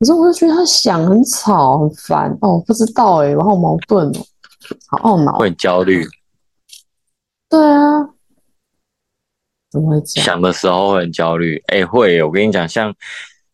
[0.00, 4.26] 可是我就觉得它响很吵很烦哦，不知道哎，我好矛盾哦，
[4.88, 6.04] 好懊恼，会很焦虑。
[7.48, 8.08] 对啊，
[9.70, 10.26] 怎么会这样？
[10.26, 12.20] 想的时候会很焦虑，哎，会。
[12.24, 12.92] 我跟你讲，像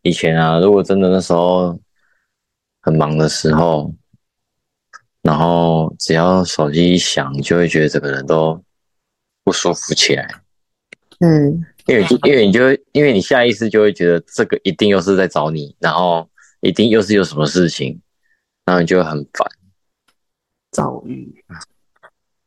[0.00, 1.78] 以前啊，如果真的那时候
[2.80, 3.92] 很忙的时候，
[5.28, 8.58] 然后只要手机一响，你就会觉得整个人都
[9.44, 10.26] 不舒服起来。
[11.18, 16.26] 嗯，因为因为你就会因为你下意识就会觉得这个一定又是在找你，然后
[16.62, 18.00] 一定又是有什么事情，
[18.64, 19.46] 然后你就会很烦。
[20.72, 21.44] 躁郁，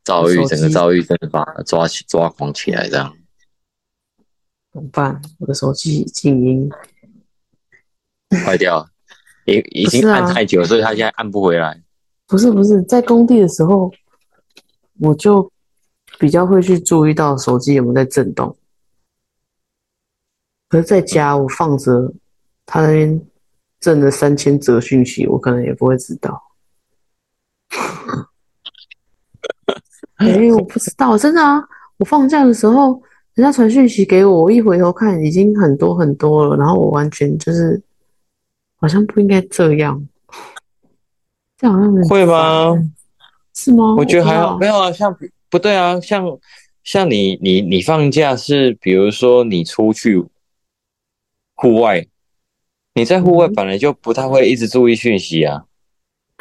[0.04, 3.16] 躁郁，手机整个遭遇真的把它抓起抓狂起来，这样。
[4.74, 5.22] 怎么办？
[5.38, 6.72] 我的手机静音，
[8.44, 8.90] 坏掉，
[9.46, 11.80] 已已经按太久了，所以他现在按不回来。
[12.32, 13.92] 不是不是，在工地的时候，
[15.02, 15.52] 我就
[16.18, 18.56] 比较会去注意到手机有没有在震动。
[20.70, 22.14] 可是在家，我放着
[22.66, 23.22] 他那边
[23.82, 26.42] 震了三千则讯息，我可能也不会知道。
[30.16, 31.62] 哎、我不知道，真的啊！
[31.98, 37.82] 我放假的时候，人家传讯息给我，我一回头看，已经很多很多了，然后我完全就是
[38.78, 40.08] 好像不应该这样，
[41.62, 42.74] 这样好像会吗？
[43.54, 43.94] 是吗？
[43.96, 45.16] 我觉得还好，没有啊，像
[45.48, 46.26] 不对啊，像
[46.84, 50.26] 像你你你放假是，比如说你出去
[51.54, 52.08] 户外，
[52.96, 55.66] 你在户外嗯本来就不太会一直注意讯息啊。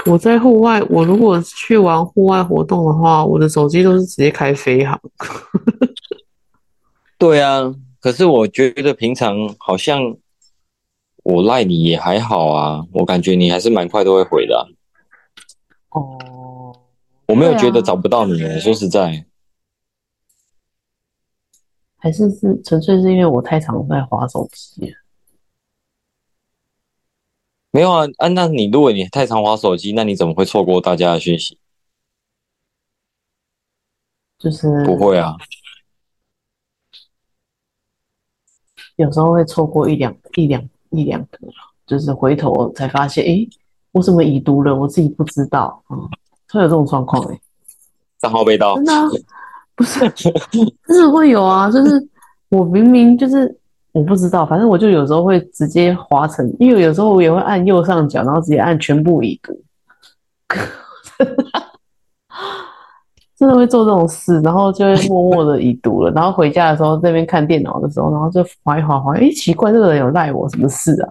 [0.07, 4.99] 我在户外，我如果去玩户外活动的话，我的手机都是直接开飞行。
[7.19, 10.17] 对啊，可是我觉得平常好像
[11.23, 14.65] 我赖你也还好啊，我感觉你还是蛮快都会回的啊、
[15.91, 16.77] 哦，
[17.27, 19.27] 我没有觉得找不到你耶，说实在，
[21.97, 24.97] 还是是纯粹是因为我太常在划手机了。
[27.73, 31.59] 没有啊啊，那你如果你太常划手机，那你怎么会错过大家的讯息？
[34.39, 35.37] 就是不会啊，
[38.97, 41.39] 有时候会错过一两一两一两个，
[41.87, 43.49] 就是回头才发现，诶，
[43.93, 44.75] 我怎么已读了？
[44.75, 45.99] 我自己不知道，嗯，
[46.53, 47.41] 会有这种状况诶。
[48.19, 49.09] 账号被盗真，的啊，
[49.75, 50.33] 不是，真
[50.87, 52.09] 的会有啊，就是
[52.51, 53.57] 我明明就是
[53.93, 59.59] 我不知道，反正我就有时候会直接划成，因为有时候我也会按右上角，然后直接按全部已读，
[63.39, 71.09] 真的会做这种事，然后就会默默的已读了，然后回家的时候这边看电脑的时候，然后就划一划划，诶，奇怪，这个人有赖我什么事啊？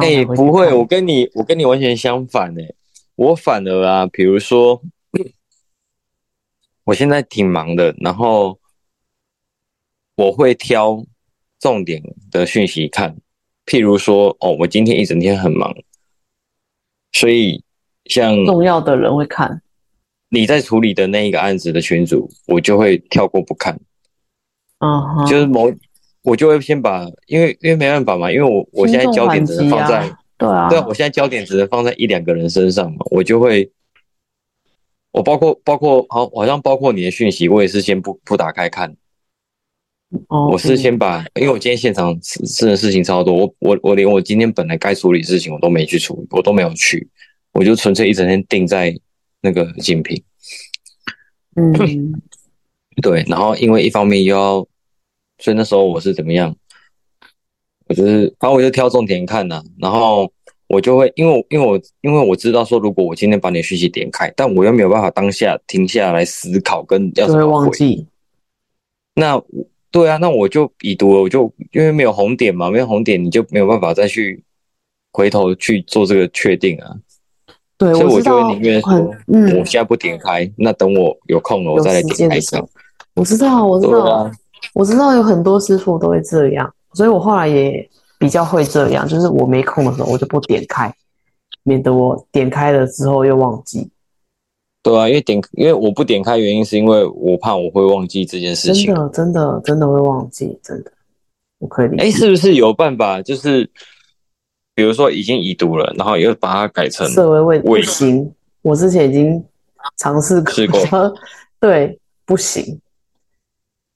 [0.00, 2.74] 哎、不会，我跟你我跟你完全相反哎、
[3.14, 4.82] 我反而啊，比如说，
[6.84, 8.58] 我现在挺忙的，然后
[10.16, 11.04] 我会挑
[11.58, 13.16] 重点的讯息看，
[13.64, 15.74] 譬如说，哦，我今天一整天很忙，
[17.12, 17.64] 所以
[18.04, 19.62] 像重要的人会看，
[20.28, 23.80] 你在处理的那一个案子的群组，我就会跳过不看，
[24.78, 25.72] 嗯哼，就是某
[26.26, 30.00] 我就会先把，因为因为没办法嘛，因为我我现在焦点只能放在。
[30.36, 33.70] 对啊，对啊，我现在焦点只能放在一两个人身上嘛，我就会，
[35.12, 38.94] 我包括包括好，好像包括你的讯息，我也是先不不打开看，
[40.28, 47.08] 哦我是嗯先把，因为我今天现场是真的事情超多，我我我连我今天本来该处理的事情我都没去处理，我都没有去，
[47.52, 48.94] 我就纯粹一整天定在
[49.40, 50.22] 那个竞品，
[51.54, 52.20] 嗯。
[53.02, 54.66] 对，然后因为一方面又要，
[55.38, 56.54] 所以那时候我是怎么样？
[57.88, 60.30] 我就是，反正我就挑重点看呐、然后
[60.66, 68.06] 我就会，因为因为我因为我知道说，如果我今天把你的讯息点开，但我又没有办法当下停下来思考跟要就会怎么回，忘记。
[69.14, 69.40] 那
[69.92, 74.42] 对啊，那我就已读了，我就因为没有红点嘛，没有红点你就没有办法再去
[75.12, 76.90] 回头去做这个确定啊，
[77.78, 78.92] 对，所以我就会宁愿说，
[79.28, 82.68] 嗯我，现在不点开，那等我有空了我再来点开看间的时候。，
[83.14, 84.32] 我知道，我知道啊，，
[84.74, 90.92] 我知道有很多师傅都会这样，所以我后来也比较会这样，就是我没空的时候我就不点开，
[91.62, 93.90] 免得我点开了之后又忘记。
[94.82, 98.86] 对啊，因为点，因为我不点开，原因是因为我怕我会忘记这件事情。
[98.86, 100.92] 真的，真的，真的会忘记，真的，
[101.58, 102.12] 我可以理哎，解。
[102.12, 103.20] 是不是有办法？
[103.20, 103.68] 就是
[104.76, 109.44] 比如说已经已读了，然后又把它改成设为未不味行，我之前已经
[109.96, 111.12] 尝试过，
[111.58, 112.80] 对，不行。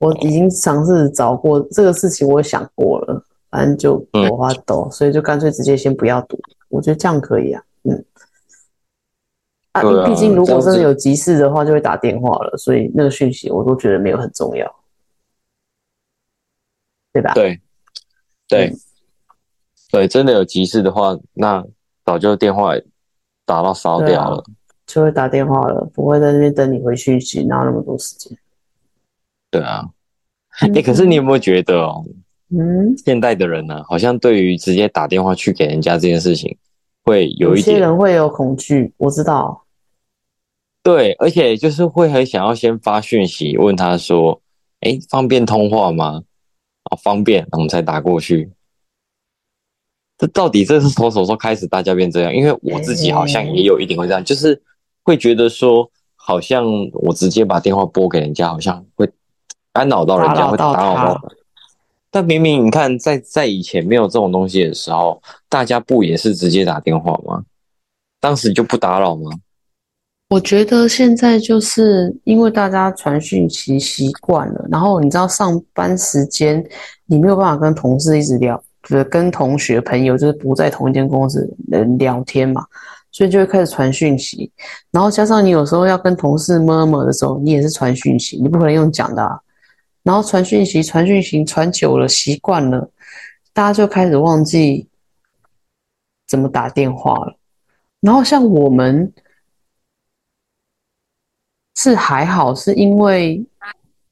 [0.00, 6.36] 我已经尝试找过这个事情，我想过了，反正就嗯我发抖，所以就干脆直接先不要读。
[6.68, 8.04] 我觉得这样可以啊，嗯。
[9.72, 14.66] 啊，毕竟如果真的有急事的话，就会打电话了，所以那个讯息我都觉得没有很重要，
[17.12, 17.32] 对吧？
[17.34, 17.60] 对
[18.48, 18.80] 对嗯
[19.92, 21.64] 对，真的有急事的话，那
[22.04, 22.72] 早就电话
[23.44, 24.42] 打到烧掉了。
[24.86, 28.36] 就会打电话了，不会在那边等你回讯息，哪有那么多时间？
[29.50, 29.84] 对啊，
[30.60, 32.04] 哎， 可是你有没有觉得哦，
[32.50, 36.56] 嗯，现代的人呢、好像对于直接打电话去给人家这件事情，
[37.04, 39.64] 会有一些人会有恐惧，我知道，
[40.82, 44.40] 对，而且就是会很想要先发讯息问他说
[44.80, 46.22] ：“哎，方便通话吗？”
[46.84, 48.50] 啊，方便，我们才打过去。
[50.16, 52.34] 这到底这是从什么时候开始大家变这样？
[52.34, 54.60] 因为我自己好像也有一点会这样，就是
[55.02, 59.10] 会觉得说，好像我直接把电话拨给人家，好像会
[59.72, 61.20] 干扰到人家，会打扰到。
[62.10, 67.44] 但明明你看，在在以前没有这种东西的时候，大家不也是直接打电话吗？
[68.20, 69.30] 当时就不打扰吗？
[70.30, 76.64] 我觉得现在就是因为大家传讯息习惯了，然后你知道上班时间
[77.06, 82.66] 你没有办法跟同事一直聊，就是跟同学朋友就是不在同一间公司人聊天嘛，
[83.12, 84.50] 所以就会开始传讯息，
[84.90, 89.22] 然后加上你有时候要跟同事么么的时候，你也是传讯息，你不可能用讲的。
[89.22, 89.40] 啊。
[90.02, 92.90] 然后传讯息，传讯息传久了，习惯了，
[93.52, 94.88] 大家就开始忘记
[96.26, 97.36] 怎么打电话了。
[98.00, 99.12] 然后像我们
[101.76, 103.44] 是还好，是因为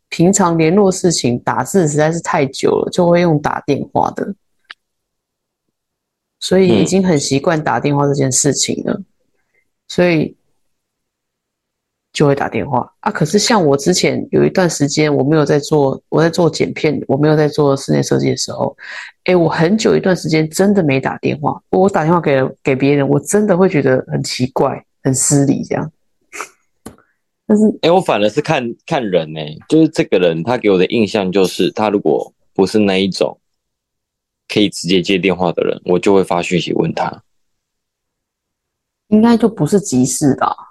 [0.08, 4.34] 平常联络事情打字实在是太久了，就会用打电话的，
[6.40, 9.02] 所以已经很习惯打电话这件事情了，
[9.88, 10.37] 所以。
[12.18, 13.12] 就会打电话啊！
[13.12, 18.76] 可是像我之前有一段时间，我没有在做，我在做剪片，我没有在做室内设计的时候，
[19.22, 21.62] 哎，我很久一段时间真的没打电话。
[21.70, 25.92] 我打电话给给别人，我真的会觉得很奇怪、很失礼这样。
[27.46, 33.38] 但是，哎，我反而是看看人呢，就是这个人他给我的印象就是，他如果不是那一种
[34.52, 37.22] 可以直接接电话的人，我就会发讯息问他。
[39.06, 40.67] 应该就不是急事的。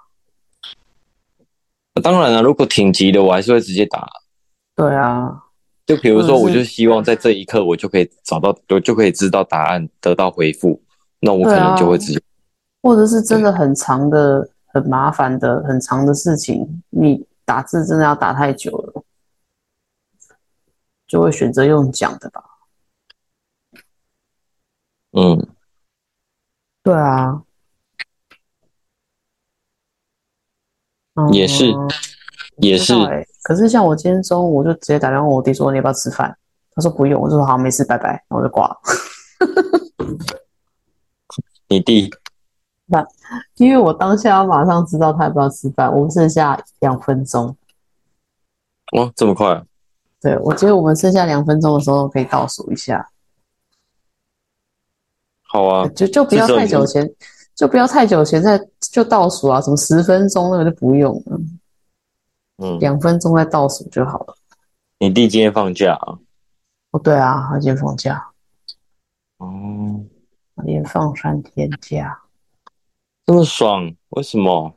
[2.00, 4.08] 当然了，如果挺急的，我还是会直接打。
[4.74, 5.44] 对啊，
[5.86, 10.80] 就比如说，我就希望在这一刻，我就可以找到，我就可以知道答案，得到回复，
[11.20, 12.20] 那我可能就会直接。
[12.82, 19.02] 或者是真的很长的、很麻烦的、很长的事情，你打字真的要打太久了，
[21.06, 22.44] 就会选择用讲的吧。
[25.12, 25.48] 嗯，
[26.82, 27.42] 对啊。
[31.32, 31.72] 也是，
[32.58, 32.94] 也是。
[33.42, 36.36] 可是像我今天中午就直接打电话问我弟说你要不要吃饭，
[36.74, 38.76] 他说不用，我就说好没事，拜拜，然后我就挂了。
[41.68, 42.10] 你弟？
[42.86, 43.06] 那
[43.56, 47.56] 因为我当下要马上知道他要不要吃饭，我们剩下两分钟。
[48.96, 49.62] 哇，这么快？
[50.20, 53.08] 对，我觉得我们剩下两分钟的时候可以倒数一下。
[55.42, 57.08] 好啊，就就不要太久前。
[57.58, 58.56] 就不要太久，前再
[58.92, 61.40] 就倒数啊，什么十分钟那个就不用了，
[62.58, 64.36] 嗯，两分钟再倒数就好了。
[65.00, 66.16] 你弟今天放假啊？
[66.92, 68.28] 哦，对啊，他今天放假。
[69.38, 70.00] 哦，
[70.62, 72.20] 连放三天假，
[73.26, 73.92] 这么爽？
[74.10, 74.76] 为什么？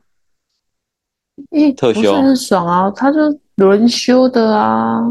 [1.52, 3.20] 诶，特休很爽啊，他就
[3.54, 5.02] 轮休的啊。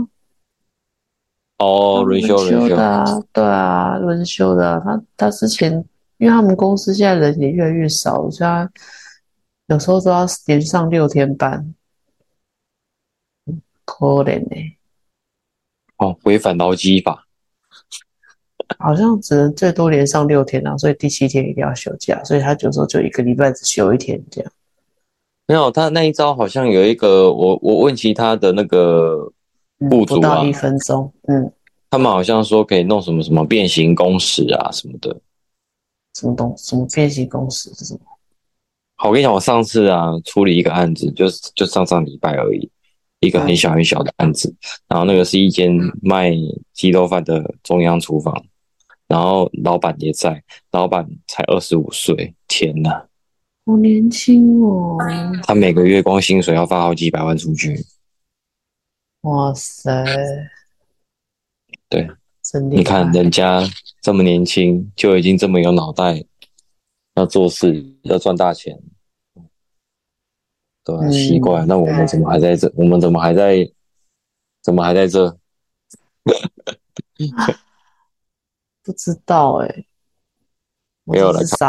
[1.60, 4.78] 哦，轮休轮休的啊，对啊，轮休的。
[4.82, 5.86] 他他之前。
[6.22, 8.72] 因为他们公司现在人也越来越少，所以他
[9.66, 11.74] 有时候都要连上六天班，
[13.86, 14.78] 可怜呢。
[15.98, 17.26] 哦，违反劳基法，
[18.78, 24.52] 好像只能最多连上六天啊，所以第七天一定要休假，所以他有时候就一个礼拜只休一天这样。
[25.48, 29.26] 没有，他那一招好像有一个，我我问其他的那个
[29.90, 31.52] 部主啊，不到一分钟，嗯，
[31.90, 35.20] 他们好像说可以弄什么什么变形工时啊什么的。
[36.22, 38.00] 什么东什么变形公司是什么？
[38.96, 42.70] 好，我跟你讲，我上次啊处理一个案子，就是就上上礼拜而已，
[43.20, 44.56] 一个很小很小的案子。
[44.88, 46.32] 然后那个是一间卖
[46.74, 48.46] 鸡肉饭的中央厨房，
[49.08, 53.08] 然后老板也在，老板才二十五岁，天呐，
[53.66, 55.00] 好年轻哦！
[55.42, 57.84] 他每个月光薪水要发好几百万出去。
[59.22, 60.06] 哇塞！
[61.90, 62.08] 对。
[62.60, 63.62] 你看人家
[64.02, 66.24] 这么年轻就已经这么有脑袋，
[67.16, 68.78] 要做事要赚大钱，
[70.84, 72.72] 对，奇怪，那我们怎么还在这？
[72.76, 73.72] 我们怎么还在？
[74.64, 75.36] 怎么还在这？
[78.84, 79.86] 不知道哎，
[81.04, 81.40] 没有了。